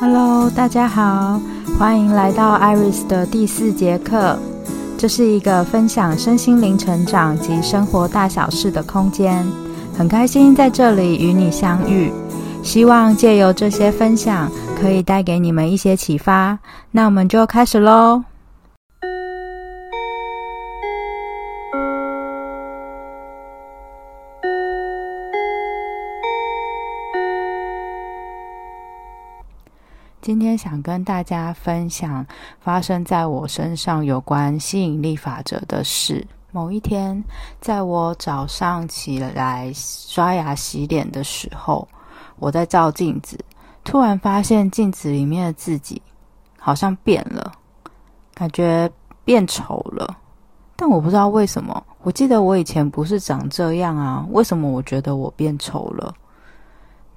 [0.00, 1.40] Hello，大家好，
[1.78, 4.38] 欢迎来到 Iris 的第四节课。
[4.96, 9.46] 这是一个分享身心灵成长及生活大小事的空间，
[9.96, 12.10] 很开心在这里与你相遇。
[12.62, 14.50] 希望借由这些分享，
[14.80, 16.58] 可以带给你们一些启发。
[16.90, 18.24] 那我们就开始喽。
[30.26, 32.26] 今天想跟大家分享
[32.58, 36.26] 发生在我身上有关吸引力法则的事。
[36.50, 37.22] 某一天，
[37.60, 41.86] 在我早上起来刷牙洗脸的时候，
[42.40, 43.38] 我在照镜子，
[43.84, 46.02] 突然发现镜子里面的自己
[46.58, 47.52] 好像变了，
[48.34, 48.90] 感觉
[49.24, 50.18] 变丑了。
[50.74, 56.12] 但我不知道为什么，我记得我以前不是长这样啊，为什么我觉得我变丑了？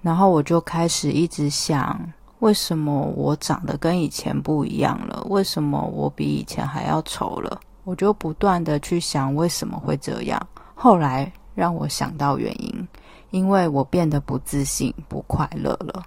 [0.03, 1.99] 然后我就开始一直想。
[2.39, 5.25] 为什么我长得跟以前不一样了？
[5.29, 7.59] 为什么我比以前还要丑了？
[7.83, 10.39] 我就不断的去想为什么会这样。
[10.73, 12.87] 后来让我想到原因，
[13.31, 16.03] 因为我变得不自信、不快乐了。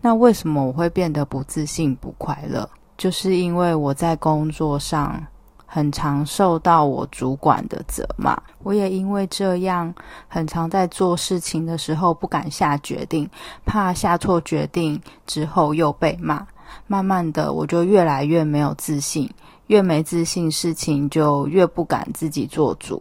[0.00, 2.68] 那为什么我会变得不自信、不快乐？
[2.96, 5.24] 就是因为我在工作上。
[5.72, 9.94] 很常受到我主管的责骂，我也因为这样，
[10.26, 13.30] 很常在做事情的时候不敢下决定，
[13.64, 16.44] 怕下错决定之后又被骂。
[16.88, 19.30] 慢慢的，我就越来越没有自信，
[19.68, 23.00] 越没自信，事情就越不敢自己做主，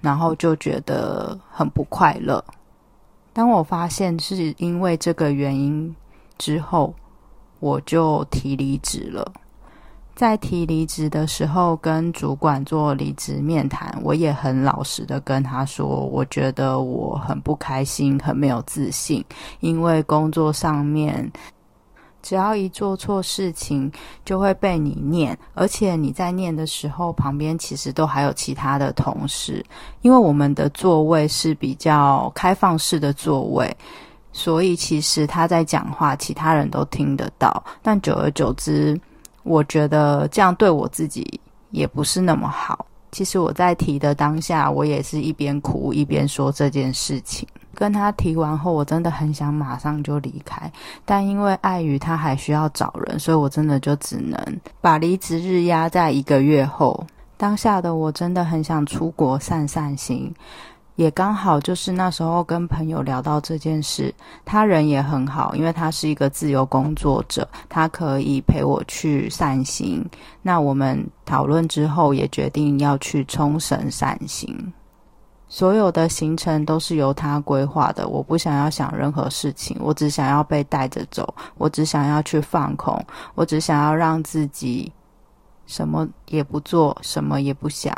[0.00, 2.42] 然后就觉得很不快乐。
[3.34, 5.94] 当我发现是因为这个原因
[6.38, 6.94] 之后，
[7.60, 9.30] 我就提离职了。
[10.16, 19.22] 在提离职的时候，跟主管做离职面谈，我也很老实的跟他说，我觉得我很不开心，很没有自信，
[19.60, 21.30] 因为工作上面，
[22.22, 23.92] 只要一做错事情，
[24.24, 29.62] 就会被你念，而且你在念的时候，旁边其实都还有其他的同事，
[30.00, 33.76] 因为我们的座位是比较开放式的座位，
[34.32, 38.98] 所以其实他在讲话，其他人都听得到，但久而久之。
[39.46, 41.40] 我觉得这样对我自己
[41.70, 42.84] 也不是那么好。
[43.12, 47.48] 其实我在提的当下，我也是一边哭一边说这件事情。
[47.74, 50.70] 跟他提完后，我真的很想马上就离开，
[51.04, 54.38] 但因为碍于他还需要找人，所以我真的就只能
[54.80, 57.06] 把离职日压在一个月后。
[57.36, 60.34] 当下的我真的很想出国散散心。
[60.96, 64.12] 也刚好就是那时候跟朋友聊到这件事，
[64.44, 70.04] 他人也很好，因为他是一个自由工作者，他可以陪我去散心。
[70.42, 74.72] 那我们讨论之后也决定要去冲绳散心，
[75.48, 78.08] 所有的行程都是由他规划的。
[78.08, 82.98] 我不想要想任何事情，我只想要被带着走，我只想要去放空，
[83.34, 84.90] 我只想要让自己
[85.66, 87.94] 什么也不做，什么也不想。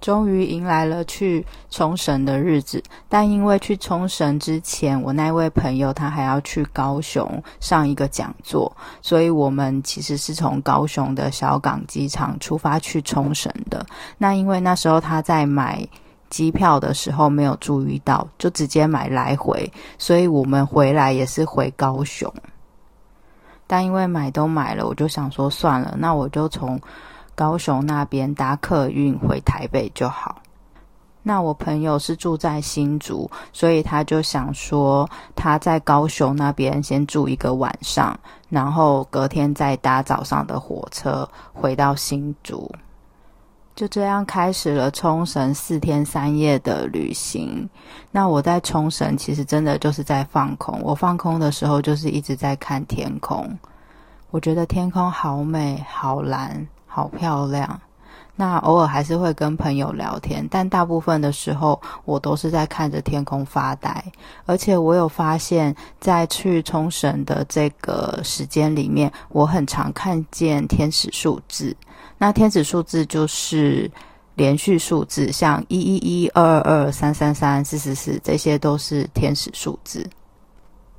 [0.00, 13.84] 终于迎来了去冲绳的日子，但因为去冲绳之前，我那位朋友他还要去高雄上一个讲座，所以我们其实是从高雄的小港机场出发去冲绳的。
[14.16, 15.86] 那因为那时候他在买
[16.30, 22.32] 机票的时候没有注意到，就直接买来回，所以我们回来也是回高雄。
[23.66, 26.80] 但因为买都买了，我就想说算了，那我就从。
[27.40, 30.42] 高雄那边搭客运回台北就好。
[31.22, 38.14] 那我朋友是住在新竹，所以他就想说他在高雄那边先住一个晚上，
[38.50, 42.70] 然后隔天再搭早上的火车回到新竹。
[43.74, 47.66] 就这样开始了冲绳四天三夜的旅行。
[48.10, 50.78] 那我在冲绳其实真的就是在放空。
[50.82, 53.58] 我放空的时候就是一直在看天空，
[54.30, 56.68] 我觉得天空好美，好蓝。
[56.92, 57.80] 好漂亮，
[58.34, 64.04] 那偶尔还是会跟朋友聊天，但大部分的时候我都是在看着天空发呆。
[64.44, 71.76] 而且我有发现，在去冲绳的这个时间里面，我很常看见天使数字。
[72.18, 73.88] 那天使数字就是
[74.34, 80.04] 连续数字，像一一一、二二二、三三三、四四四，这些都是天使数字。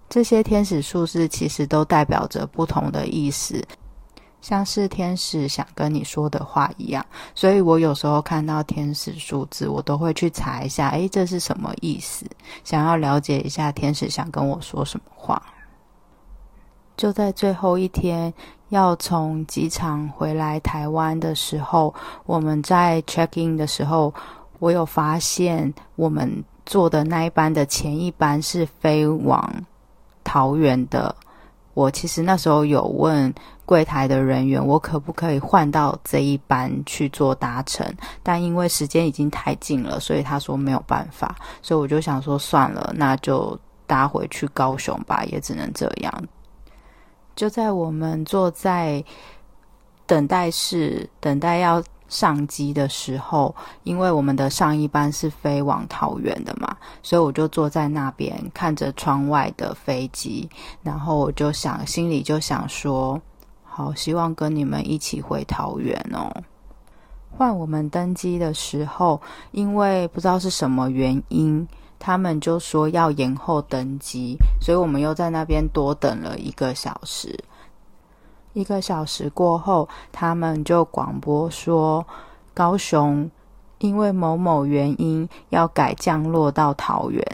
[0.08, 3.62] 这些天使数字其实都代表着不同的意思。
[4.42, 7.06] 像是天使想跟你说的话一样，
[7.36, 12.26] 所以我有时候看到天使数字，我都会去查一下，诶，这是什么意思？
[12.64, 15.42] 想要了解一下天使想跟我说什么话。
[16.98, 18.34] 就在最后一天
[18.70, 21.94] 要从机场回来台湾的时候，
[22.26, 24.14] 我们在 check in 的时候，
[24.60, 29.52] 我有发现我们坐的那一班的前一班是飞往
[30.24, 31.16] 桃园的。
[31.74, 33.34] 我其实那时候有问
[33.66, 37.86] 柜台的人员，我可不可以换到这一班去做搭乘？
[38.22, 41.36] 但因为时间已经太近了，所以他说没有办法。
[41.62, 43.58] 所以我就想说算了，那就
[43.88, 46.24] 搭回去高雄吧，也只能这样。
[47.36, 49.04] 就在我们坐在
[50.06, 51.82] 等待室等待要
[52.12, 60.50] 上机的时候，因为我们的上一班是飞往桃园的嘛，所以我就坐在那边看着窗外的飞机，
[60.84, 63.20] 然后我就想，心里就想说，
[63.64, 66.30] 好希望跟你们一起回桃园哦。
[67.30, 69.22] 换我们登机的时候，
[69.52, 71.66] 因为不知道是什么原因，
[71.98, 77.34] 他们就说要延后登机，所以我们又在那边多等了一个小时。
[78.54, 82.06] 一个小时过后，他们就广播说，
[82.54, 83.30] 高雄
[83.80, 87.26] 因为某某原因要改降落到桃园。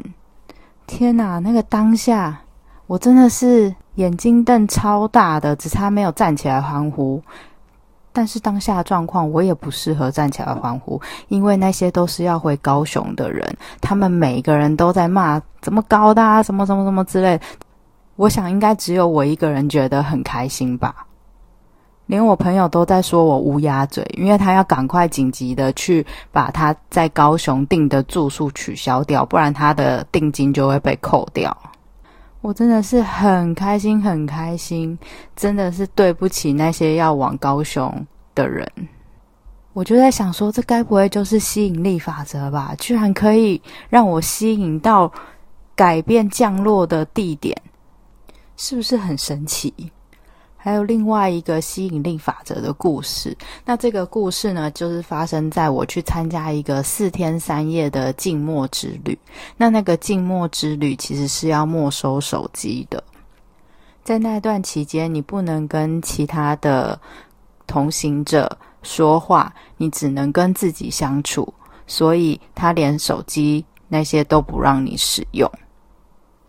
[0.85, 2.39] 天哪，那个当下
[2.85, 7.21] 我真的是眼睛瞪超大的，只差没有站起来欢呼。
[8.13, 17.39] 但是当下状况，我也不适合站起来欢呼，因为那些都是要回高雄的人，他们每一个人都在骂怎么搞的啊，什么什么什么之类。
[18.15, 21.06] 我想应该只有我一个人觉得很开心吧。
[22.07, 31.55] 连我朋友都在说我乌鸦嘴，因为他要赶快紧急的去把他在高雄订的住宿取消掉，不然他的定金就会被扣掉。
[32.41, 34.97] 我真的是很开心，很开心，
[35.35, 38.65] 真的是对不起那些要往高雄的人。
[39.73, 42.73] 我就在想说，这该不会就是吸引力法则吧？
[42.79, 45.11] 居然可以让我吸引到
[45.75, 47.55] 改变降落的地点，
[48.55, 49.73] 是不是很神奇？
[50.57, 53.37] 还有另外一个吸引力法则的故事。
[53.63, 59.17] 那这个故事呢，就是发生在我去参加一个四天三夜的静默之旅。
[59.55, 63.01] 那那个静默之旅其实是要没收手机的。
[64.03, 66.99] 在那段期间，你不能跟其他的
[67.65, 71.53] 同行者说话，你只能跟自己相处。
[71.85, 75.49] 所以他连手机那些都不让你使用。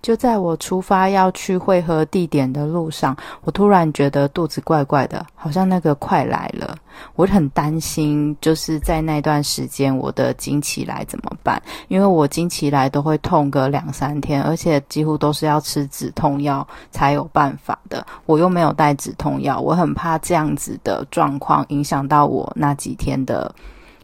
[0.00, 6.76] 就在我出发要去会合地点的路上，我突然觉得肚子怪怪的，好像那个快来了。
[7.14, 11.60] 我很担心，就是在那段时间我的经期来怎么办？
[11.88, 18.04] 因为我经期来都会痛个两三天，而且几乎都是要吃止痛药才有办法的。
[18.26, 23.54] 我又没有带止痛药，我很怕这样子的状况影响到我那几天的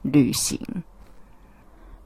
[0.02, 0.60] 旅行。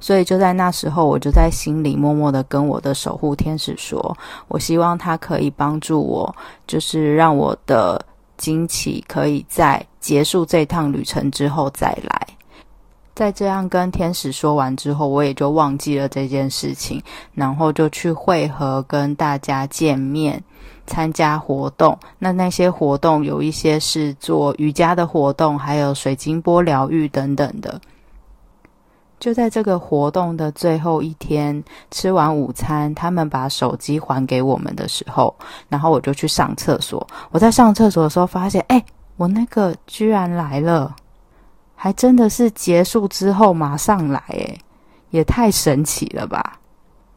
[0.00, 4.16] 所以就在那时候，我就在心里默默的跟我的守护天使说，
[4.46, 6.34] 我希望他可以帮助我，
[6.66, 8.00] 就是让我的
[8.36, 12.26] 惊奇可以在结束这趟旅程之后再来。
[13.14, 17.02] 在这样跟天使说完之后，我也就忘记了这件事情，
[17.34, 20.40] 然后就去会合跟大家见面，
[20.86, 21.98] 参加活动。
[22.20, 27.80] 那那些活动有一些是做瑜伽的活动，还有水晶波疗愈等等的。
[29.20, 35.34] 就在这个活动的最后一天，吃完午餐，他们把手机还给我们的时候，
[35.68, 37.06] 然后我就去上厕所。
[37.30, 38.84] 我在上厕所的时候发现，哎，
[39.16, 40.94] 我那个居然来了，
[41.74, 44.58] 还真的是结束之后马上来，哎，
[45.10, 46.58] 也太神奇了吧！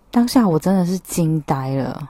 [0.09, 2.09] 当下我真的是惊呆了。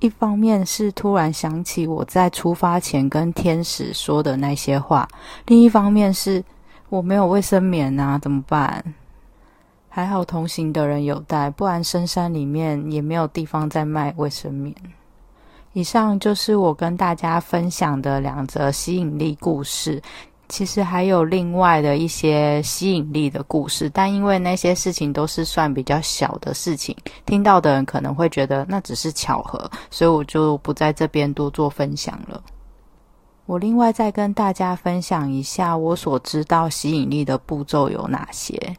[0.00, 5.08] 一方面是突然想起我在出发前跟天使说的那些话，
[5.46, 6.44] 另一方面是
[6.90, 8.84] 我没有卫生棉啊，怎么办？
[9.96, 14.74] 还好同行的人有带，不然深山里面也没有地方再卖卫生棉。
[15.72, 20.02] 以上就是我跟大家分享的两则吸引力故事。
[20.48, 32.42] 其实还有另外的一些吸引力的故事，但因为那些事情都是算比较小的事情，听到的人可能会觉得那只是巧合，所以我就不在这边多做分享了。
[33.46, 38.76] 我另外再跟大家分享一下我所知道吸引力的步骤有哪些。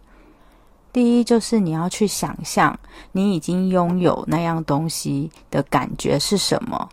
[0.95, 2.79] 第一就是你要去想象
[3.11, 6.87] 你已经拥有那样东西的感觉是什么，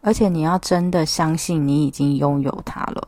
[0.00, 3.06] 而且你要真的相信你已经拥有它了。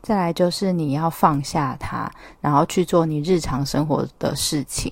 [0.00, 2.10] 再来就是你要放下它，
[2.40, 4.90] 然后去做你日常生活的事情，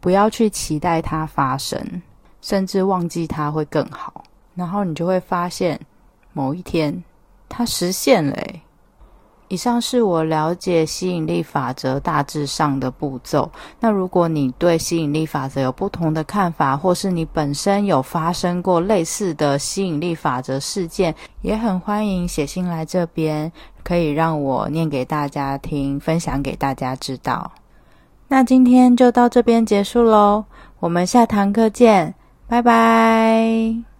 [0.00, 2.02] 不要去期待它发生，
[2.40, 4.24] 甚至忘记它会更好。
[4.56, 5.80] 然后你就会发现
[6.32, 7.04] 某一天
[7.48, 8.36] 它实现了。
[9.54, 13.48] 以上是我了解吸引力法则大致上的步骤。
[13.78, 23.52] 那如果你对吸引力法则有不同的看法，或是你本身有发生过类似的吸引力法则事件，也很欢迎写信来这边，
[23.84, 27.52] 可以让我念给大家听，分享给大家知道。
[28.26, 30.46] 那今天就到这边结束喽，
[30.80, 32.16] 我们下堂课见，
[32.48, 33.93] 拜拜。